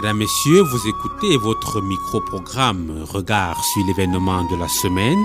Mesdames, 0.00 0.18
Messieurs, 0.18 0.60
vous 0.60 0.86
écoutez 0.86 1.36
votre 1.36 1.80
micro-programme 1.80 3.02
Regard 3.02 3.60
sur 3.64 3.84
l'événement 3.84 4.44
de 4.48 4.54
la 4.54 4.68
semaine 4.68 5.18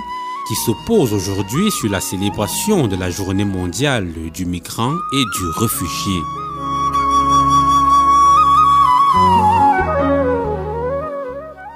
qui 0.47 0.55
s'oppose 0.55 1.13
aujourd'hui 1.13 1.69
sur 1.69 1.91
la 1.91 2.01
célébration 2.01 2.87
de 2.87 2.95
la 2.95 3.11
journée 3.11 3.45
mondiale 3.45 4.11
du 4.33 4.47
migrant 4.47 4.95
et 5.13 5.23
du 5.37 5.45
réfugié. 5.59 6.19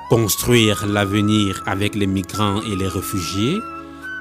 Construire 0.09 0.87
l'avenir 0.87 1.61
avec 1.67 1.93
les 1.93 2.07
migrants 2.07 2.63
et 2.63 2.75
les 2.75 2.87
réfugiés, 2.87 3.59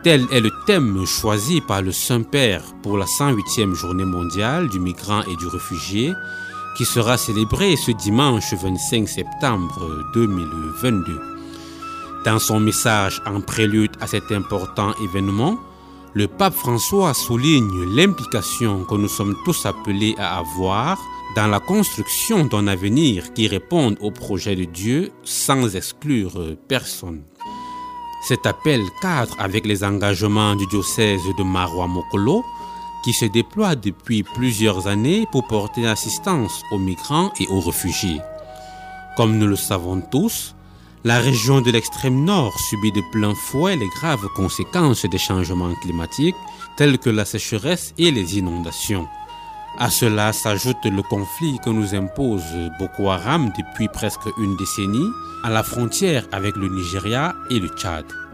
tel 0.04 0.26
est 0.30 0.40
le 0.40 0.50
thème 0.66 1.06
choisi 1.06 1.62
par 1.62 1.80
le 1.80 1.92
Saint-Père 1.92 2.62
pour 2.82 2.98
la 2.98 3.06
108e 3.06 3.72
journée 3.72 4.04
mondiale 4.04 4.68
du 4.68 4.80
migrant 4.80 5.22
et 5.22 5.36
du 5.36 5.46
réfugié 5.46 6.12
qui 6.76 6.84
sera 6.84 7.16
célébrée 7.16 7.76
ce 7.76 7.90
dimanche 7.90 8.52
25 8.52 9.08
septembre 9.08 10.04
2022. 10.12 11.20
Dans 12.24 12.38
son 12.38 12.60
message 12.60 13.22
en 13.24 13.40
prélude 13.40 13.92
à 14.00 14.06
cet 14.06 14.30
important 14.30 14.92
événement, 15.02 15.58
le 16.12 16.28
pape 16.28 16.54
François 16.54 17.14
souligne 17.14 17.94
l'implication 17.94 18.84
que 18.84 18.94
nous 18.94 19.08
sommes 19.08 19.36
tous 19.44 19.64
appelés 19.64 20.14
à 20.18 20.38
avoir 20.38 20.98
dans 21.34 21.46
la 21.46 21.60
construction 21.60 22.44
d'un 22.44 22.66
avenir 22.66 23.32
qui 23.32 23.48
réponde 23.48 23.96
au 24.00 24.10
projet 24.10 24.54
de 24.54 24.64
Dieu 24.64 25.12
sans 25.24 25.76
exclure 25.76 26.56
personne. 26.68 27.22
Cet 28.28 28.44
appel 28.44 28.82
cadre 29.00 29.34
avec 29.38 29.64
les 29.66 29.84
engagements 29.84 30.56
du 30.56 30.66
diocèse 30.66 31.22
de 31.38 31.42
Marois 31.42 31.86
Mokolo 31.86 32.44
qui 33.06 33.12
se 33.12 33.24
déploie 33.24 33.76
depuis 33.76 34.24
plusieurs 34.24 34.88
années 34.88 35.28
pour 35.30 35.46
porter 35.46 35.86
assistance 35.86 36.64
aux 36.72 36.78
migrants 36.78 37.30
et 37.38 37.46
aux 37.46 37.60
réfugiés. 37.60 38.20
Comme 39.16 39.38
nous 39.38 39.46
le 39.46 39.54
savons 39.54 40.00
tous, 40.00 40.56
la 41.04 41.20
région 41.20 41.60
de 41.60 41.70
l'extrême 41.70 42.24
nord 42.24 42.52
subit 42.68 42.90
de 42.90 43.02
plein 43.12 43.32
fouet 43.36 43.76
les 43.76 43.86
graves 44.00 44.26
conséquences 44.34 45.06
des 45.06 45.18
changements 45.18 45.72
climatiques 45.82 46.34
tels 46.76 46.98
que 46.98 47.08
la 47.08 47.24
sécheresse 47.24 47.94
et 47.96 48.10
les 48.10 48.38
inondations. 48.38 49.06
À 49.78 49.88
cela 49.88 50.32
s'ajoute 50.32 50.84
le 50.84 51.02
conflit 51.02 51.60
que 51.64 51.70
nous 51.70 51.94
impose 51.94 52.42
Boko 52.80 53.10
Haram 53.10 53.52
depuis 53.56 53.86
presque 53.86 54.26
une 54.36 54.56
décennie 54.56 55.10
à 55.44 55.50
la 55.50 55.62
frontière 55.62 56.26
avec 56.32 56.56
le 56.56 56.66
Nigeria 56.68 57.36
et 57.50 57.60
le 57.60 57.68
Tchad. 57.68 58.25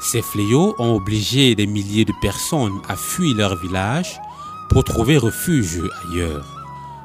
Ces 0.00 0.22
fléaux 0.22 0.74
ont 0.78 0.94
obligé 0.94 1.54
des 1.54 1.66
milliers 1.66 2.04
de 2.04 2.12
personnes 2.20 2.80
à 2.88 2.96
fuir 2.96 3.36
leur 3.36 3.56
village 3.56 4.20
pour 4.68 4.84
trouver 4.84 5.16
refuge 5.16 5.82
ailleurs. 6.04 6.44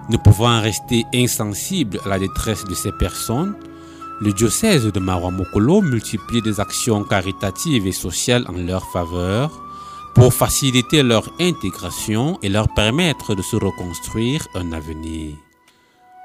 Ne 0.09 0.17
pouvant 0.17 0.61
rester 0.61 1.06
insensible 1.14 2.00
à 2.06 2.09
la 2.09 2.20
détresse 2.20 2.66
de 2.66 2.73
ces 2.73 2.92
personnes, 2.92 3.56
le 4.20 4.33
diocèse 4.33 4.86
de 4.86 5.00
Maramokolo 5.00 5.81
multiplie 5.81 6.42
des 6.42 6.59
actions 6.59 7.03
caritatives 7.03 7.88
et 7.88 7.92
sociales 7.92 8.45
en 8.48 8.54
leur 8.54 8.86
faveur 8.92 9.49
pour 10.14 10.33
faciliter 10.33 11.02
leur 11.02 11.32
intégration 11.39 12.38
et 12.44 12.49
leur 12.49 12.67
permettre 12.73 13.33
de 13.36 13.42
se 13.42 13.55
reconstruire 13.55 14.45
un 14.54 14.73
avenir. 14.73 15.38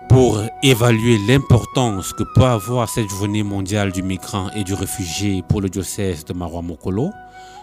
Pour 0.09 0.41
évaluer 0.63 1.19
l'importance 1.27 2.13
que 2.13 2.23
peut 2.35 2.45
avoir 2.45 2.89
cette 2.89 3.09
journée 3.09 3.43
mondiale 3.43 3.93
du 3.93 4.03
migrant 4.03 4.51
et 4.53 4.65
du 4.65 4.75
réfugié 4.75 5.43
pour 5.49 5.61
le 5.61 5.69
diocèse 5.69 6.25
de 6.25 6.33
Marois-Mokolo, 6.33 7.11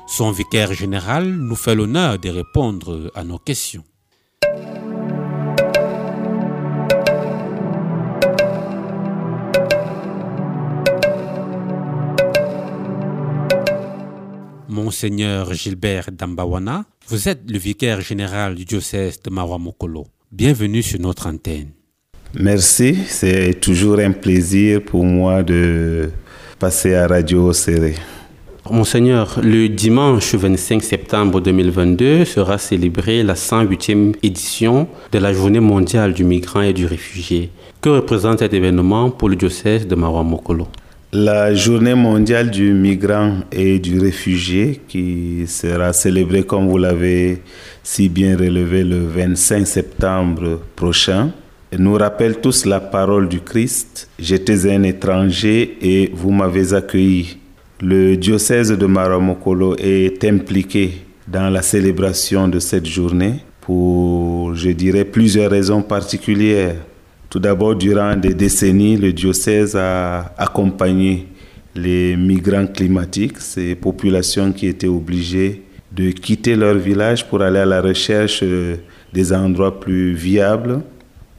son 0.08 0.32
vicaire 0.32 0.74
général 0.74 1.26
nous 1.26 1.56
fait 1.56 1.76
l'honneur 1.76 2.20
de 2.20 2.30
répondre 2.30 3.12
à 3.16 3.24
nos 3.24 3.40
questions. 3.40 3.84
Monseigneur 14.70 15.54
Gilbert 15.54 16.12
Dambawana, 16.12 16.86
vous 17.08 17.30
êtes 17.30 17.50
le 17.50 17.58
vicaire 17.58 18.02
général 18.02 18.56
du 18.56 18.66
diocèse 18.66 19.22
de 19.22 19.30
Marois-Mokolo. 19.30 20.06
Bienvenue 20.32 20.82
sur 20.82 21.00
notre 21.00 21.28
antenne. 21.28 21.74
Merci, 22.40 22.98
c'est 23.06 23.60
toujours 23.62 24.00
un 24.00 24.10
plaisir 24.12 24.82
pour 24.82 25.06
moi 25.06 25.44
de 25.44 26.10
passer 26.58 26.96
à 26.96 27.06
Radio 27.06 27.54
Serré. 27.54 27.94
Monseigneur, 28.72 29.40
le 29.44 29.70
dimanche 29.70 30.34
25 30.34 30.82
septembre 30.82 31.42
2022 31.42 32.26
sera 32.26 32.58
célébrée 32.58 33.22
la 33.22 33.36
108e 33.36 34.16
édition 34.24 34.88
de 35.12 35.20
la 35.20 35.32
Journée 35.32 35.60
mondiale 35.60 36.14
du 36.14 36.24
migrant 36.24 36.62
et 36.62 36.74
du 36.74 36.88
réfugié. 36.88 37.52
Que 37.82 37.90
représente 37.90 38.40
cet 38.40 38.56
événement 38.56 39.12
pour 39.12 39.30
le 39.30 39.36
diocèse 39.36 39.86
de 39.86 39.94
Marois 39.94 40.24
Mokolo? 40.24 40.68
La 41.12 41.54
Journée 41.54 41.94
mondiale 41.94 42.50
du 42.50 42.74
migrant 42.74 43.42
et 43.52 43.78
du 43.78 44.00
réfugié 44.00 44.82
qui 44.88 45.44
sera 45.46 45.94
célébrée, 45.94 46.42
comme 46.42 46.68
vous 46.68 46.80
l'avez 46.80 47.44
si 47.84 48.10
bien 48.10 48.36
relevé, 48.36 48.84
le 48.84 49.06
25 49.06 49.68
septembre 49.68 50.62
prochain 50.76 51.32
nous 51.78 51.94
rappelle 51.94 52.40
tous 52.40 52.66
la 52.66 52.80
parole 52.80 53.28
du 53.28 53.42
Christ. 53.42 54.10
J'étais 54.20 54.70
un 54.70 54.84
étranger 54.84 55.78
et 55.82 56.12
vous 56.14 56.32
m'avez 56.32 56.74
accueilli. 56.74 57.38
Le 57.82 58.16
diocèse 58.16 58.72
de 58.72 58.86
Maramokolo 58.86 59.76
est 59.78 60.24
impliqué 60.24 60.92
dans 61.28 61.50
la 61.50 61.62
célébration 61.62 62.48
de 62.48 62.60
cette 62.60 62.86
journée 62.86 63.36
pour, 63.62 64.54
je 64.56 64.70
dirais, 64.70 65.06
plusieurs 65.06 65.52
raisons 65.52 65.82
particulières. 65.82 66.76
Tout 67.30 67.40
d'abord, 67.40 67.76
durant 67.76 68.16
des 68.16 68.34
décennies, 68.34 68.98
le 68.98 69.12
diocèse 69.12 69.76
a 69.76 70.34
accompagné 70.38 71.28
les 71.76 72.16
migrants 72.16 72.68
climatiques, 72.68 73.40
ces 73.40 73.74
populations 73.74 74.52
qui 74.52 74.68
étaient 74.68 74.88
obligées 74.88 75.64
de 75.92 76.12
quitter 76.12 76.56
leur 76.56 76.76
village 76.76 77.28
pour 77.28 77.42
aller 77.42 77.60
à 77.60 77.66
la 77.66 77.82
recherche 77.82 78.44
des 79.14 79.34
endroits 79.34 79.80
plus 79.80 80.14
viables 80.14 80.82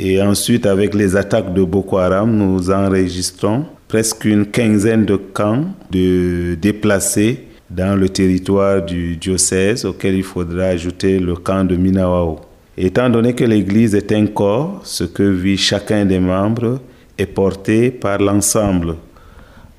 et 0.00 0.20
ensuite, 0.20 0.66
avec 0.66 0.94
les 0.94 1.16
attaques 1.16 1.54
de 1.54 1.62
Boko 1.62 1.98
Haram, 1.98 2.34
nous 2.34 2.70
enregistrons 2.70 3.64
presque 3.86 4.24
une 4.24 4.46
quinzaine 4.46 5.04
de 5.04 5.16
camps 5.16 5.64
de 5.90 6.56
déplacés 6.60 7.44
dans 7.70 7.98
le 7.98 8.08
territoire 8.08 8.82
du 8.82 9.16
diocèse, 9.16 9.84
auquel 9.84 10.16
il 10.16 10.24
faudra 10.24 10.64
ajouter 10.64 11.18
le 11.20 11.36
camp 11.36 11.64
de 11.64 11.76
Minawao. 11.76 12.40
Étant 12.76 13.08
donné 13.08 13.34
que 13.34 13.44
l'Église 13.44 13.94
est 13.94 14.10
un 14.10 14.26
corps, 14.26 14.80
ce 14.82 15.04
que 15.04 15.22
vit 15.22 15.56
chacun 15.56 16.04
des 16.04 16.18
membres 16.18 16.80
est 17.16 17.26
porté 17.26 17.92
par 17.92 18.18
l'ensemble. 18.18 18.96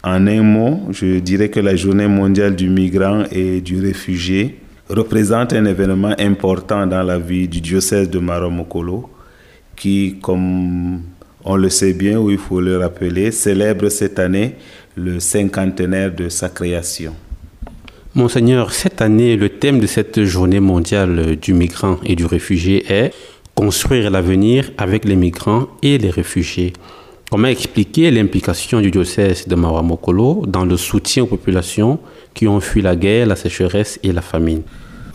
En 0.01 0.27
un 0.27 0.41
mot, 0.41 0.79
je 0.91 1.19
dirais 1.19 1.49
que 1.49 1.59
la 1.59 1.75
journée 1.75 2.07
mondiale 2.07 2.55
du 2.55 2.69
migrant 2.69 3.23
et 3.31 3.59
du 3.59 3.81
réfugié 3.81 4.59
représente 4.87 5.51
un 5.51 5.65
événement 5.65 6.13
important 6.19 6.87
dans 6.87 7.03
la 7.03 7.19
vie 7.19 7.49
du 7.49 7.59
diocèse 7.59 8.09
de 8.09 8.19
Maromokolo 8.19 9.09
qui, 9.75 10.17
comme 10.21 11.01
on 11.43 11.55
le 11.55 11.69
sait 11.69 11.93
bien, 11.93 12.19
ou 12.19 12.31
il 12.31 12.37
faut 12.37 12.61
le 12.61 12.77
rappeler, 12.77 13.31
célèbre 13.31 13.89
cette 13.89 14.19
année 14.19 14.55
le 14.95 15.19
cinquantenaire 15.19 16.13
de 16.13 16.29
sa 16.29 16.49
création. 16.49 17.13
Monseigneur, 18.13 18.71
cette 18.71 19.01
année, 19.01 19.35
le 19.35 19.49
thème 19.49 19.79
de 19.79 19.87
cette 19.87 20.23
journée 20.23 20.61
mondiale 20.61 21.35
du 21.35 21.53
migrant 21.53 21.97
et 22.05 22.15
du 22.15 22.25
réfugié 22.25 22.85
est 22.91 23.11
Construire 23.55 24.11
l'avenir 24.11 24.71
avec 24.77 25.05
les 25.05 25.15
migrants 25.15 25.67
et 25.81 25.97
les 25.97 26.09
réfugiés. 26.09 26.73
Comment 27.31 27.47
expliquer 27.47 28.11
l'implication 28.11 28.81
du 28.81 28.91
diocèse 28.91 29.47
de 29.47 29.55
Mawamokolo 29.55 30.43
dans 30.45 30.65
le 30.65 30.75
soutien 30.75 31.23
aux 31.23 31.27
populations 31.27 31.99
qui 32.33 32.49
ont 32.49 32.59
fui 32.59 32.81
la 32.81 32.97
guerre, 32.97 33.27
la 33.27 33.37
sécheresse 33.37 33.97
et 34.03 34.11
la 34.11 34.21
famine 34.21 34.61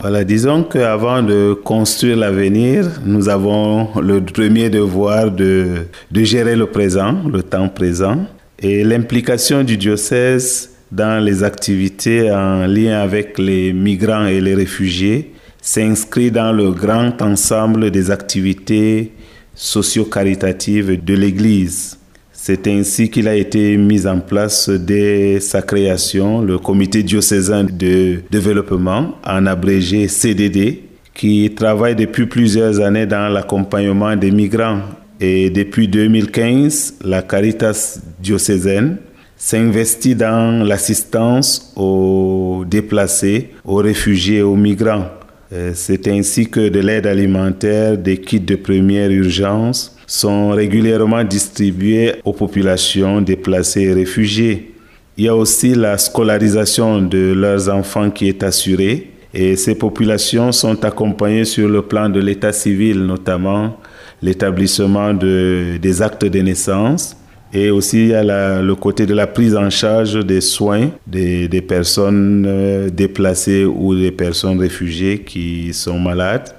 voilà, 0.01 0.23
disons 0.23 0.63
qu'avant 0.63 1.21
de 1.21 1.53
construire 1.53 2.17
l'avenir, 2.17 2.87
nous 3.05 3.29
avons 3.29 4.01
le 4.01 4.19
premier 4.19 4.71
devoir 4.71 5.29
de, 5.29 5.85
de 6.09 6.23
gérer 6.23 6.55
le 6.55 6.65
présent, 6.65 7.21
le 7.31 7.43
temps 7.43 7.69
présent, 7.69 8.25
et 8.57 8.83
l'implication 8.83 9.63
du 9.63 9.77
diocèse 9.77 10.71
dans 10.91 11.23
les 11.23 11.43
activités 11.43 12.31
en 12.31 12.65
lien 12.65 12.99
avec 12.99 13.37
les 13.37 13.73
migrants 13.73 14.25
et 14.25 14.41
les 14.41 14.55
réfugiés 14.55 15.33
s'inscrit 15.61 16.31
dans 16.31 16.51
le 16.51 16.71
grand 16.71 17.21
ensemble 17.21 17.91
des 17.91 18.09
activités 18.09 19.11
socio-caritatives 19.53 21.03
de 21.03 21.13
l'Église. 21.13 22.00
C'est 22.43 22.67
ainsi 22.67 23.11
qu'il 23.11 23.27
a 23.27 23.35
été 23.35 23.77
mis 23.77 24.07
en 24.07 24.19
place 24.19 24.67
dès 24.67 25.39
sa 25.39 25.61
création 25.61 26.41
le 26.41 26.57
comité 26.57 27.03
diocésain 27.03 27.65
de 27.65 28.21
développement, 28.31 29.11
en 29.23 29.45
abrégé 29.45 30.07
CDD, 30.07 30.81
qui 31.13 31.53
travaille 31.55 31.95
depuis 31.95 32.25
plusieurs 32.25 32.79
années 32.79 33.05
dans 33.05 33.31
l'accompagnement 33.31 34.15
des 34.15 34.31
migrants. 34.31 34.79
Et 35.19 35.51
depuis 35.51 35.87
2015, 35.87 36.95
la 37.05 37.21
Caritas 37.21 37.99
diocésaine 38.19 38.97
s'investit 39.37 40.15
dans 40.15 40.65
l'assistance 40.65 41.71
aux 41.75 42.63
déplacés, 42.67 43.51
aux 43.63 43.75
réfugiés 43.75 44.41
aux 44.41 44.55
migrants 44.55 45.05
Euh, 45.53 45.71
c'est 45.75 46.07
ainsi 46.07 46.49
que 46.49 46.69
de 46.69 46.79
l'aide 46.79 47.05
alimentaire, 47.05 47.97
des 47.97 48.17
kits 48.17 48.39
de 48.39 48.55
première 48.55 49.11
urgence 49.11 49.90
sont 50.11 50.49
régulièrement 50.49 51.23
distribués 51.23 52.15
aux 52.25 52.33
populations 52.33 53.21
déplacées 53.21 53.83
et 53.83 53.93
réfugiées. 53.93 54.73
Il 55.15 55.23
y 55.23 55.27
a 55.29 55.35
aussi 55.35 55.73
la 55.73 55.97
scolarisation 55.97 57.01
de 57.01 57.31
leurs 57.31 57.69
enfants 57.69 58.11
qui 58.11 58.27
est 58.27 58.43
assurée 58.43 59.11
et 59.33 59.55
ces 59.55 59.73
populations 59.73 60.51
sont 60.51 60.83
accompagnées 60.83 61.45
sur 61.45 61.69
le 61.69 61.81
plan 61.81 62.09
de 62.09 62.19
l'état 62.19 62.51
civil, 62.51 63.05
notamment 63.05 63.77
l'établissement 64.21 65.13
de, 65.13 65.77
des 65.81 66.01
actes 66.01 66.25
de 66.25 66.39
naissance, 66.41 67.15
et 67.53 67.69
aussi, 67.69 68.03
il 68.03 68.07
y 68.09 68.13
a 68.13 68.61
le 68.61 68.75
côté 68.75 69.05
de 69.05 69.13
la 69.13 69.27
prise 69.27 69.57
en 69.57 69.69
charge 69.69 70.25
des 70.25 70.39
soins 70.39 70.89
des, 71.05 71.49
personnes 71.61 72.45
euh, 72.47 72.89
déplacées 72.89 73.65
ou 73.65 73.93
des 73.93 74.11
personnes 74.11 74.57
réfugiées 74.57 75.19
qui 75.19 75.73
sont 75.73 75.99
malades. 75.99 76.49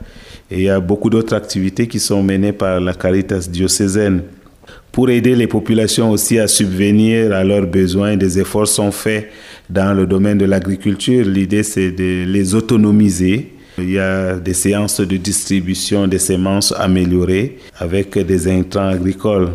Et 0.53 0.57
il 0.57 0.63
y 0.65 0.69
a 0.69 0.81
beaucoup 0.81 1.09
d'autres 1.09 1.35
activités 1.35 1.87
qui 1.87 1.99
sont 1.99 2.23
menées 2.23 2.53
par 2.53 2.79
la 2.79 2.93
Caritas 2.93 3.49
diocésaine. 3.51 4.23
Pour 4.93 5.09
aider 5.09 5.35
les 5.35 5.47
populations 5.47 6.11
aussi 6.11 6.39
à 6.39 6.47
subvenir 6.47 7.33
à 7.33 7.43
leurs 7.43 7.67
besoins, 7.67 8.19
des 8.19 8.39
efforts 8.39 8.69
sont 8.69 8.93
faits 8.93 9.31
dans 9.71 9.95
le 9.95 10.07
domaine 10.07 10.37
de 10.37 10.45
l'agriculture. 10.45 11.25
L'idée, 11.25 11.63
c'est 11.63 11.91
de 11.93 12.25
les 12.27 12.55
autonomiser. 12.55 13.55
Il 13.79 13.93
y 13.93 13.99
a 13.99 14.37
des 14.37 14.53
séances 14.53 15.01
de 15.01 15.17
distribution 15.17 16.07
des 16.07 16.19
semences 16.19 16.75
améliorées 16.77 17.57
avec 17.79 18.19
des 18.19 18.47
intrants 18.47 18.89
agricoles. 18.89 19.49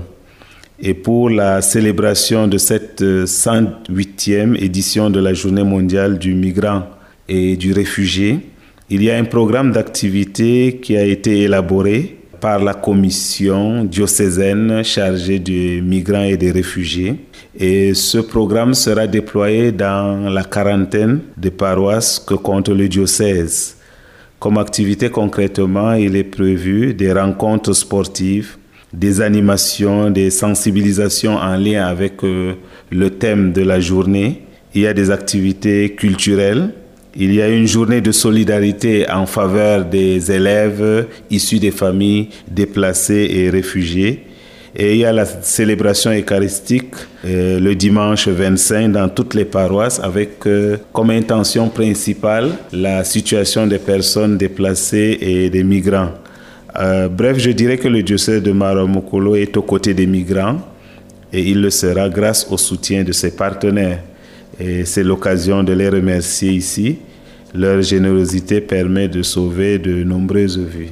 Et 0.79 0.95
pour 0.95 1.29
la 1.29 1.61
célébration 1.61 2.47
de 2.47 2.57
cette 2.57 3.03
108e 3.03 4.31
euh, 4.31 4.55
édition 4.59 5.11
de 5.11 5.19
la 5.19 5.35
Journée 5.35 5.63
mondiale 5.63 6.17
du 6.17 6.33
migrant 6.33 6.87
et 7.29 7.55
du 7.55 7.71
réfugié, 7.71 8.39
il 8.89 9.03
y 9.03 9.11
a 9.11 9.17
un 9.17 9.25
programme 9.25 9.71
d'activité 9.71 10.79
qui 10.81 10.95
a 10.95 11.03
été 11.03 11.41
élaboré 11.41 12.17
par 12.39 12.63
la 12.63 12.73
commission 12.73 13.83
diocésaine 13.83 14.83
chargée 14.83 15.39
des 15.39 15.81
migrants 15.81 16.23
et 16.23 16.37
des 16.37 16.51
réfugiés. 16.51 17.15
Et 17.59 17.93
ce 17.93 18.19
programme 18.19 18.73
sera 18.73 19.07
déployé 19.07 19.71
dans 19.71 20.29
la 20.29 20.43
quarantaine 20.43 21.19
de 21.35 21.49
paroisses 21.49 22.19
que 22.19 22.35
compte 22.35 22.69
le 22.69 22.87
diocèse. 22.87 23.75
Comme 24.39 24.57
activité 24.57 25.09
concrètement, 25.09 25.93
il 25.93 26.15
est 26.15 26.23
prévu 26.23 26.93
des 26.93 27.11
rencontres 27.11 27.73
sportives, 27.73 28.55
des 28.93 29.19
animations, 29.19 30.11
des 30.11 30.29
sensibilisations 30.29 31.35
en 31.35 31.57
lien 31.57 31.85
avec 31.87 32.23
euh, 32.23 32.53
le 32.91 33.09
thème 33.09 33.51
de 33.51 33.63
la 33.63 33.79
journée. 33.79 34.43
Il 34.75 34.81
y 34.81 34.87
a 34.87 34.93
des 34.93 35.09
activités 35.11 35.95
culturelles. 35.95 36.71
Il 37.15 37.33
y 37.33 37.41
a 37.41 37.49
une 37.49 37.67
journée 37.67 38.01
de 38.01 38.11
solidarité 38.11 39.09
en 39.09 39.25
faveur 39.25 39.85
des 39.85 40.31
élèves 40.31 41.07
issus 41.31 41.59
des 41.59 41.71
familles 41.71 42.29
déplacées 42.47 43.27
et 43.31 43.49
réfugiés. 43.49 44.23
Et 44.75 44.93
il 44.93 44.99
y 44.99 45.05
a 45.05 45.11
la 45.11 45.25
célébration 45.25 46.11
eucharistique 46.11 46.93
euh, 47.25 47.59
le 47.59 47.73
dimanche 47.73 48.27
25 48.27 48.91
dans 48.91 49.09
toutes 49.09 49.33
les 49.33 49.45
paroisses 49.45 49.99
avec 49.99 50.45
euh, 50.45 50.77
comme 50.93 51.09
intention 51.09 51.69
principale 51.69 52.51
la 52.71 53.03
situation 53.03 53.65
des 53.65 53.79
personnes 53.79 54.37
déplacées 54.37 55.17
et 55.19 55.49
des 55.49 55.63
migrants. 55.63 56.11
Euh, 56.79 57.07
bref, 57.07 57.39
je 57.39 57.49
dirais 57.49 57.77
que 57.77 57.87
le 57.87 58.03
diocèse 58.03 58.43
de 58.43 58.51
Maramokolo 58.51 59.35
est 59.35 59.57
aux 59.57 59.63
côtés 59.63 59.95
des 59.95 60.05
migrants 60.05 60.59
et 61.33 61.41
il 61.41 61.61
le 61.61 61.71
sera 61.71 62.07
grâce 62.07 62.45
au 62.51 62.57
soutien 62.57 63.03
de 63.03 63.11
ses 63.13 63.35
partenaires. 63.35 64.03
Et 64.59 64.85
c'est 64.85 65.03
l'occasion 65.03 65.63
de 65.63 65.73
les 65.73 65.89
remercier 65.89 66.51
ici. 66.51 66.97
Leur 67.53 67.81
générosité 67.81 68.59
permet 68.61 69.07
de 69.07 69.21
sauver 69.21 69.79
de 69.79 70.03
nombreuses 70.03 70.59
vies. 70.59 70.91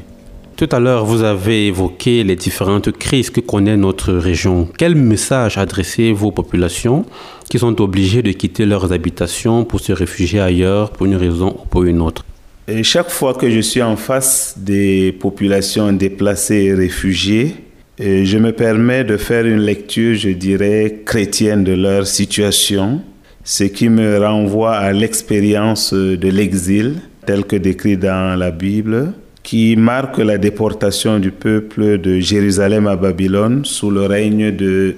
Tout 0.56 0.70
à 0.72 0.80
l'heure, 0.80 1.04
vous 1.04 1.22
avez 1.24 1.68
évoqué 1.68 2.24
les 2.24 2.38
différentes 2.38 2.92
crises 2.92 3.30
que 3.30 3.42
connaît 3.42 3.76
notre 3.76 4.14
région. 4.14 4.70
Quel 4.78 4.96
message 4.96 5.58
adressez-vous 5.58 6.28
aux 6.28 6.32
populations 6.32 7.06
qui 7.50 7.60
sont 7.60 7.82
obligées 7.82 8.22
de 8.22 8.32
quitter 8.32 8.66
leurs 8.66 8.94
habitations 8.94 9.66
pour 9.66 9.82
se 9.82 9.92
réfugier 9.92 10.40
ailleurs 10.40 10.92
pour 10.92 11.08
une 11.08 11.16
raison 11.16 11.58
ou 11.62 11.68
pour 11.68 11.84
une 11.84 12.02
autre? 12.02 12.24
Et 12.70 12.84
chaque 12.84 13.10
fois 13.10 13.34
que 13.34 13.50
je 13.50 13.60
suis 13.60 13.82
en 13.82 13.98
face 13.98 14.56
des 14.58 15.12
populations 15.12 15.92
déplacées 15.92 16.64
et 16.64 16.74
réfugiées, 16.74 17.56
je 18.00 18.38
me 18.38 18.52
permets 18.54 19.04
de 19.04 19.18
faire 19.18 19.46
une 19.46 19.60
lecture, 19.60 20.16
je 20.16 20.30
dirais, 20.30 21.02
chrétienne 21.06 21.64
de 21.66 21.74
leur 21.74 22.08
situation, 22.08 23.02
ce 23.46 23.64
qui 23.64 23.90
me 23.90 24.18
renvoie 24.18 24.76
à 24.76 24.92
l'expérience 24.92 25.94
de 25.94 26.30
l'exil, 26.30 26.96
tel 27.28 27.46
que 27.46 27.56
décrit 27.56 27.96
dans 27.96 28.38
la 28.38 28.50
Bible, 28.50 29.14
qui 29.44 29.76
marque 29.76 30.18
la 30.18 30.40
déportation 30.40 31.20
du 31.20 31.30
peuple 31.30 32.00
de 32.00 32.20
Jérusalem 32.20 32.88
à 32.88 32.96
Babylone 32.96 33.64
sous 33.64 33.92
le 33.92 34.08
règne 34.08 34.50
de 34.52 34.96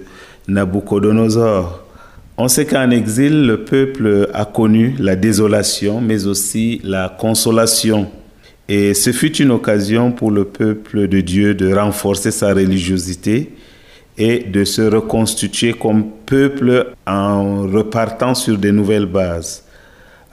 Nabucodonosor. 0.48 1.84
On 2.38 2.48
sait 2.48 2.66
qu'en 2.66 2.90
exil, 2.90 3.46
le 3.46 3.66
peuple 3.66 4.30
a 4.34 4.46
connu 4.46 4.96
la 4.98 5.18
désolation, 5.18 6.00
mais 6.00 6.26
aussi 6.26 6.80
la 6.86 7.14
consolation. 7.20 8.08
Et 8.70 8.94
ce 8.94 9.12
fut 9.12 9.36
une 9.36 9.52
occasion 9.52 10.14
pour 10.14 10.32
le 10.32 10.46
peuple 10.46 11.10
de 11.10 11.20
Dieu 11.20 11.54
de 11.54 11.74
renforcer 11.74 12.32
sa 12.32 12.54
religiosité 12.54 13.52
et 14.18 14.40
de 14.40 14.64
se 14.64 14.82
reconstituer 14.82 15.74
comme 15.74 16.06
peuple 16.26 16.94
en 17.06 17.68
repartant 17.68 18.34
sur 18.34 18.58
de 18.58 18.72
nouvelles 18.72 19.06
bases. 19.06 19.64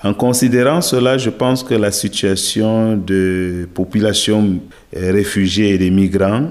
En 0.02 0.14
considérant 0.14 0.80
cela, 0.80 1.18
je 1.18 1.30
pense 1.30 1.62
que 1.62 1.74
la 1.74 1.90
situation 1.90 2.96
de 2.96 3.68
population 3.72 4.60
réfugiée 4.94 5.74
et 5.74 5.78
des 5.78 5.90
migrants 5.90 6.48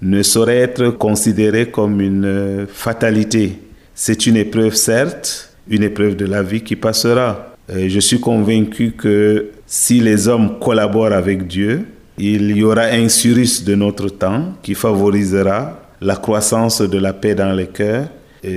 ne 0.00 0.22
saurait 0.22 0.58
être 0.58 0.90
considérée 0.90 1.70
comme 1.70 2.00
une 2.00 2.66
fatalité 2.68 3.58
c'est 3.94 4.26
une 4.26 4.36
épreuve, 4.36 4.74
certes, 4.74 5.54
une 5.68 5.84
épreuve 5.84 6.16
de 6.16 6.26
la 6.26 6.42
vie 6.42 6.62
qui 6.62 6.74
passera. 6.74 7.54
je 7.68 8.00
suis 8.00 8.18
convaincu 8.18 8.92
que 8.92 9.50
si 9.66 10.00
les 10.00 10.26
hommes 10.26 10.58
collaborent 10.58 11.12
avec 11.12 11.46
Dieu, 11.46 11.86
il 12.18 12.56
y 12.56 12.64
aura 12.64 12.86
un 12.86 13.08
surus 13.08 13.62
de 13.64 13.74
notre 13.76 14.08
temps 14.08 14.54
qui 14.62 14.74
favorisera 14.74 15.80
la 16.00 16.16
croissance 16.16 16.80
de 16.80 16.98
la 16.98 17.12
paix 17.12 17.34
dans 17.34 17.52
les 17.52 17.66
cœurs. 17.66 18.08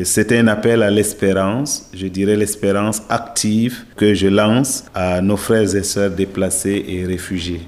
C'est 0.03 0.33
un 0.33 0.47
appel 0.47 0.83
à 0.83 0.91
l'espérance, 0.91 1.89
je 1.93 2.07
dirais 2.07 2.35
l'espérance 2.35 3.01
active 3.09 3.85
que 3.95 4.13
je 4.13 4.27
lance 4.27 4.83
à 4.93 5.21
nos 5.21 5.37
frères 5.37 5.73
et 5.75 5.83
sœurs 5.83 6.11
déplacés 6.11 6.83
et 6.87 7.05
réfugiés. 7.05 7.61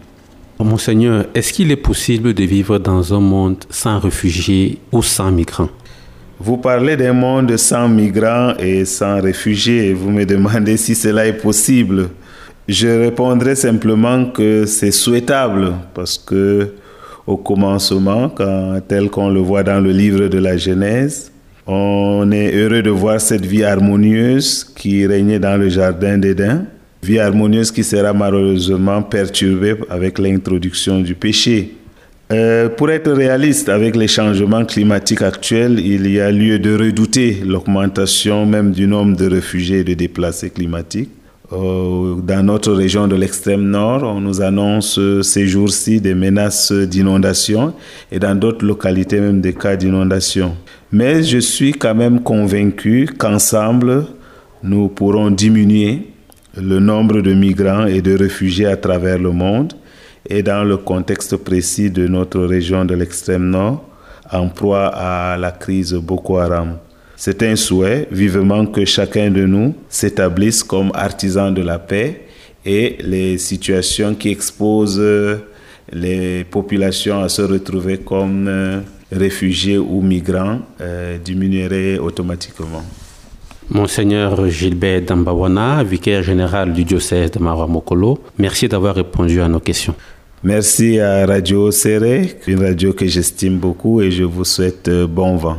Monseigneur, 0.59 1.25
est-ce 1.33 1.53
qu'il 1.53 1.71
est 1.71 1.77
possible 1.77 2.33
de 2.33 2.43
vivre 2.43 2.77
dans 2.79 3.13
un 3.13 3.21
monde 3.21 3.63
sans 3.69 3.99
réfugiés 3.99 4.79
ou 4.91 5.01
sans 5.01 5.31
migrants? 5.31 5.69
Vous 6.41 6.57
parlez 6.57 6.97
d'un 6.97 7.13
monde 7.13 7.55
sans 7.55 7.87
migrants 7.87 8.53
et 8.59 8.83
sans 8.83 9.21
réfugiés. 9.21 9.93
Vous 9.93 10.09
me 10.09 10.25
demandez 10.25 10.75
si 10.75 10.95
cela 10.95 11.25
est 11.25 11.41
possible. 11.41 12.09
Je 12.67 12.87
répondrai 12.87 13.55
simplement 13.55 14.25
que 14.25 14.65
c'est 14.65 14.91
souhaitable 14.91 15.73
parce 15.93 16.17
que 16.17 16.73
au 17.29 17.37
commencement, 17.37 18.31
tel 18.87 19.09
qu'on 19.11 19.29
le 19.29 19.39
voit 19.39 19.61
dans 19.61 19.79
le 19.79 19.91
livre 19.91 20.27
de 20.27 20.39
la 20.39 20.57
Genèse, 20.57 21.31
on 21.67 22.31
est 22.31 22.55
heureux 22.55 22.81
de 22.81 22.89
voir 22.89 23.21
cette 23.21 23.45
vie 23.45 23.63
harmonieuse 23.63 24.63
qui 24.75 25.05
régnait 25.05 25.37
dans 25.37 25.55
le 25.55 25.69
jardin 25.69 26.17
d'Éden, 26.17 26.65
vie 27.03 27.19
harmonieuse 27.19 27.71
qui 27.71 27.83
sera 27.83 28.13
malheureusement 28.13 29.03
perturbée 29.03 29.75
avec 29.91 30.17
l'introduction 30.17 31.01
du 31.01 31.13
péché. 31.13 31.75
Euh, 32.31 32.67
pour 32.67 32.89
être 32.89 33.11
réaliste 33.11 33.69
avec 33.69 33.95
les 33.95 34.07
changements 34.07 34.65
climatiques 34.65 35.21
actuels, 35.21 35.79
il 35.79 36.09
y 36.09 36.19
a 36.19 36.31
lieu 36.31 36.57
de 36.57 36.75
redouter 36.75 37.43
l'augmentation 37.45 38.47
même 38.47 38.71
du 38.71 38.87
nombre 38.87 39.15
de 39.15 39.29
réfugiés 39.29 39.79
et 39.79 39.83
de 39.83 39.93
déplacés 39.93 40.49
climatiques. 40.49 41.11
Euh, 41.51 42.15
dans 42.21 42.45
notre 42.45 42.73
région 42.73 43.07
de 43.07 43.15
l'extrême 43.15 43.63
nord, 43.63 44.03
on 44.03 44.21
nous 44.21 44.41
annonce 44.41 44.99
ces 45.23 45.47
jours-ci 45.47 45.99
des 45.99 46.13
menaces 46.13 46.71
d'inondation 46.71 47.73
et 48.11 48.19
dans 48.19 48.35
d'autres 48.35 48.65
localités 48.65 49.19
même 49.19 49.41
des 49.41 49.53
cas 49.53 49.75
d'inondation. 49.75 50.55
Mais 50.91 51.23
je 51.23 51.39
suis 51.39 51.71
quand 51.71 51.95
même 51.95 52.21
convaincu 52.21 53.09
qu'ensemble, 53.17 54.05
nous 54.61 54.89
pourrons 54.89 55.31
diminuer 55.31 56.07
le 56.55 56.79
nombre 56.79 57.21
de 57.21 57.33
migrants 57.33 57.85
et 57.85 58.01
de 58.01 58.17
réfugiés 58.17 58.67
à 58.67 58.77
travers 58.77 59.17
le 59.17 59.31
monde 59.31 59.73
et 60.27 60.43
dans 60.43 60.63
le 60.63 60.77
contexte 60.77 61.37
précis 61.37 61.89
de 61.89 62.07
notre 62.07 62.41
région 62.41 62.85
de 62.85 62.93
l'extrême 62.93 63.49
nord, 63.49 63.83
en 64.31 64.47
proie 64.49 64.87
à 64.87 65.37
la 65.37 65.51
crise 65.51 65.93
Boko 65.93 66.37
Haram. 66.37 66.77
C'est 67.21 67.43
un 67.43 67.57
souhait 67.57 68.07
vivement 68.11 68.65
que 68.65 68.85
chacun 68.85 69.29
de 69.29 69.45
nous 69.45 69.75
s'établisse 69.89 70.63
comme 70.63 70.89
artisan 70.93 71.51
de 71.51 71.61
la 71.61 71.77
paix 71.77 72.21
et 72.65 72.95
les 73.01 73.37
situations 73.37 74.15
qui 74.15 74.29
exposent 74.29 75.03
les 75.91 76.45
populations 76.45 77.21
à 77.21 77.27
se 77.27 77.41
retrouver 77.41 77.97
comme 77.97 78.47
euh, 78.47 78.79
réfugiés 79.11 79.77
ou 79.77 80.01
migrants 80.01 80.59
euh, 80.79 81.17
diminueraient 81.17 81.97
automatiquement. 81.97 82.85
Monseigneur 83.69 84.47
Gilbert 84.47 85.01
Dambawana, 85.01 85.83
vicaire 85.83 86.23
général 86.23 86.71
du 86.71 86.85
diocèse 86.85 87.31
de 87.31 87.39
Maramokolo, 87.39 88.17
merci 88.37 88.69
d'avoir 88.69 88.95
répondu 88.95 89.41
à 89.41 89.49
nos 89.49 89.59
questions. 89.59 89.93
Merci 90.41 91.01
à 91.01 91.25
Radio 91.25 91.69
Serré, 91.69 92.37
une 92.47 92.63
radio 92.63 92.93
que 92.93 93.05
j'estime 93.05 93.57
beaucoup 93.57 93.99
et 94.01 94.09
je 94.09 94.23
vous 94.23 94.45
souhaite 94.45 94.87
euh, 94.87 95.05
bon 95.05 95.35
vent. 95.35 95.57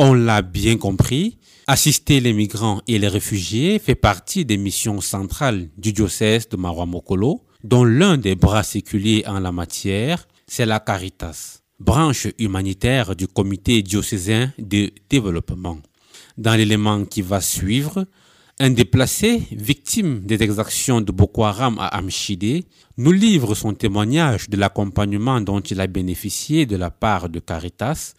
On 0.00 0.14
l'a 0.14 0.42
bien 0.42 0.76
compris, 0.76 1.38
assister 1.66 2.20
les 2.20 2.32
migrants 2.32 2.80
et 2.86 3.00
les 3.00 3.08
réfugiés 3.08 3.80
fait 3.80 3.96
partie 3.96 4.44
des 4.44 4.56
missions 4.56 5.00
centrales 5.00 5.70
du 5.76 5.92
diocèse 5.92 6.48
de 6.48 6.56
Maramokolo, 6.56 7.44
dont 7.64 7.82
l'un 7.82 8.16
des 8.16 8.36
bras 8.36 8.62
séculiers 8.62 9.24
en 9.26 9.40
la 9.40 9.50
matière, 9.50 10.28
c'est 10.46 10.66
la 10.66 10.78
Caritas 10.78 11.62
branche 11.80 12.28
humanitaire 12.38 13.16
du 13.16 13.26
comité 13.26 13.82
diocésain 13.82 14.52
de 14.58 14.92
développement. 15.10 15.78
Dans 16.36 16.54
l'élément 16.54 17.04
qui 17.04 17.22
va 17.22 17.40
suivre, 17.40 18.06
un 18.60 18.70
déplacé, 18.70 19.42
victime 19.52 20.20
des 20.20 20.42
exactions 20.42 21.00
de 21.00 21.12
Boko 21.12 21.44
Haram 21.44 21.76
à 21.80 21.96
Amchide, 21.98 22.64
nous 22.96 23.12
livre 23.12 23.54
son 23.54 23.74
témoignage 23.74 24.48
de 24.48 24.56
l'accompagnement 24.56 25.40
dont 25.40 25.60
il 25.60 25.80
a 25.80 25.86
bénéficié 25.88 26.66
de 26.66 26.76
la 26.76 26.90
part 26.90 27.28
de 27.28 27.38
Caritas 27.38 28.14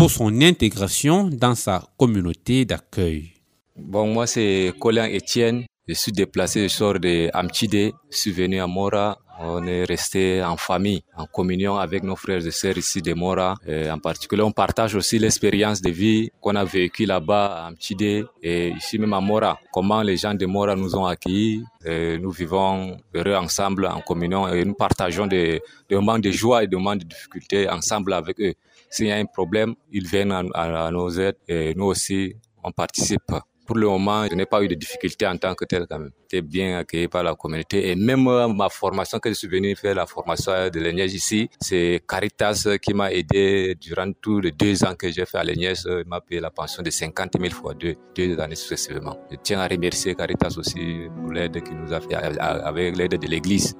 pour 0.00 0.10
son 0.10 0.40
intégration 0.40 1.28
dans 1.28 1.54
sa 1.54 1.82
communauté 1.98 2.64
d'accueil. 2.64 3.34
Bon, 3.76 4.06
moi 4.06 4.26
c'est 4.26 4.72
Colin 4.80 5.06
Etienne, 5.06 5.66
je 5.86 5.92
suis 5.92 6.10
déplacé, 6.10 6.68
je 6.68 6.74
sors 6.74 6.98
de 6.98 7.28
Amchide, 7.34 7.92
je 8.10 8.16
suis 8.16 8.32
venu 8.32 8.60
à 8.60 8.66
Mora 8.66 9.18
on 9.42 9.66
est 9.66 9.84
resté 9.84 10.42
en 10.42 10.56
famille, 10.56 11.02
en 11.16 11.26
communion 11.26 11.76
avec 11.78 12.02
nos 12.02 12.16
frères 12.16 12.46
et 12.46 12.50
sœurs 12.50 12.76
ici 12.76 13.00
de 13.00 13.14
Mora. 13.14 13.54
Et 13.66 13.90
en 13.90 13.98
particulier, 13.98 14.42
on 14.42 14.52
partage 14.52 14.94
aussi 14.94 15.18
l'expérience 15.18 15.80
de 15.80 15.90
vie 15.90 16.30
qu'on 16.40 16.54
a 16.56 16.64
vécue 16.64 17.06
là-bas 17.06 17.66
à 17.66 17.70
Mtide 17.70 18.26
et 18.42 18.68
ici 18.70 18.98
même 18.98 19.14
à 19.14 19.20
Mora. 19.20 19.58
Comment 19.72 20.02
les 20.02 20.18
gens 20.18 20.34
de 20.34 20.44
Mora 20.46 20.76
nous 20.76 20.94
ont 20.94 21.06
accueillis. 21.06 21.64
Et 21.84 22.18
nous 22.18 22.30
vivons 22.30 22.98
heureux 23.14 23.34
ensemble 23.34 23.86
en 23.86 24.02
communion 24.02 24.46
et 24.48 24.64
nous 24.66 24.74
partageons 24.74 25.26
des, 25.26 25.62
moments 25.90 26.18
de 26.18 26.30
joie 26.30 26.62
et 26.64 26.66
des 26.66 26.76
moments 26.76 26.96
de 26.96 27.04
difficulté 27.04 27.68
ensemble 27.70 28.12
avec 28.12 28.38
eux. 28.40 28.52
S'il 28.90 29.06
y 29.06 29.12
a 29.12 29.16
un 29.16 29.24
problème, 29.24 29.74
ils 29.90 30.06
viennent 30.06 30.32
à, 30.32 30.86
à 30.86 30.90
nos 30.90 31.08
aides 31.10 31.38
et 31.48 31.74
nous 31.74 31.86
aussi, 31.86 32.34
on 32.62 32.72
participe 32.72 33.32
pour 33.70 33.78
le 33.78 33.86
moment, 33.86 34.26
je 34.28 34.34
n'ai 34.34 34.46
pas 34.46 34.64
eu 34.64 34.66
de 34.66 34.74
difficultés 34.74 35.28
en 35.28 35.36
tant 35.36 35.54
que 35.54 35.64
tel 35.64 35.86
quand 35.88 36.00
même. 36.00 36.10
J'étais 36.22 36.42
bien 36.42 36.78
accueilli 36.80 37.06
par 37.06 37.22
la 37.22 37.36
communauté 37.36 37.88
et 37.88 37.94
même 37.94 38.26
euh, 38.26 38.48
ma 38.48 38.68
formation 38.68 39.20
que 39.20 39.28
je 39.28 39.34
suis 39.34 39.46
venu 39.46 39.76
faire, 39.76 39.94
la 39.94 40.06
formation 40.06 40.68
de 40.68 40.80
l'ENIES 40.80 41.14
ici, 41.14 41.48
c'est 41.60 42.02
Caritas 42.08 42.66
qui 42.82 42.94
m'a 42.94 43.12
aidé 43.12 43.76
durant 43.80 44.10
tous 44.20 44.40
les 44.40 44.50
deux 44.50 44.82
ans 44.82 44.96
que 44.96 45.08
j'ai 45.12 45.24
fait 45.24 45.38
à 45.38 45.44
l'ENIES. 45.44 45.84
Il 45.86 46.08
m'a 46.08 46.20
payé 46.20 46.40
la 46.40 46.50
pension 46.50 46.82
de 46.82 46.90
50 46.90 47.38
000 47.40 47.54
fois 47.54 47.74
deux, 47.74 47.94
deux 48.16 48.40
années 48.40 48.56
successivement. 48.56 49.16
Je 49.30 49.36
tiens 49.40 49.60
à 49.60 49.68
remercier 49.68 50.16
Caritas 50.16 50.56
aussi 50.58 51.06
pour 51.16 51.30
l'aide 51.30 51.62
qu'il 51.62 51.76
nous 51.76 51.92
a 51.92 52.00
fait 52.00 52.16
avec 52.16 52.96
l'aide 52.96 53.20
de 53.20 53.26
l'Église. 53.28 53.76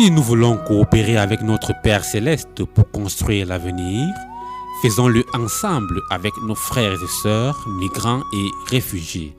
Si 0.00 0.10
nous 0.10 0.22
voulons 0.22 0.56
coopérer 0.56 1.18
avec 1.18 1.42
notre 1.42 1.74
Père 1.82 2.04
céleste 2.04 2.64
pour 2.64 2.90
construire 2.90 3.44
l'avenir, 3.44 4.08
faisons-le 4.80 5.26
ensemble 5.34 6.00
avec 6.10 6.32
nos 6.42 6.54
frères 6.54 6.94
et 6.94 7.22
sœurs, 7.22 7.68
migrants 7.68 8.22
et 8.32 8.48
réfugiés. 8.70 9.36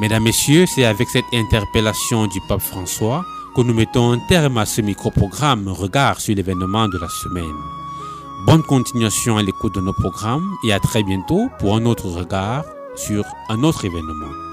Mesdames, 0.00 0.22
Messieurs, 0.22 0.64
c'est 0.64 0.86
avec 0.86 1.10
cette 1.10 1.26
interpellation 1.34 2.26
du 2.26 2.40
pape 2.48 2.62
François 2.62 3.22
que 3.54 3.60
nous 3.60 3.74
mettons 3.74 4.12
un 4.12 4.18
terme 4.30 4.56
à 4.56 4.64
ce 4.64 4.80
micro-programme 4.80 5.68
Regard 5.68 6.22
sur 6.22 6.34
l'événement 6.34 6.88
de 6.88 6.96
la 6.96 7.08
semaine. 7.10 7.58
Bonne 8.46 8.62
continuation 8.62 9.36
à 9.36 9.42
l'écoute 9.42 9.74
de 9.74 9.82
nos 9.82 9.92
programmes 9.92 10.50
et 10.66 10.72
à 10.72 10.80
très 10.80 11.02
bientôt 11.02 11.50
pour 11.58 11.76
un 11.76 11.84
autre 11.84 12.06
regard 12.06 12.64
sur 12.96 13.26
un 13.50 13.62
autre 13.62 13.84
événement. 13.84 14.47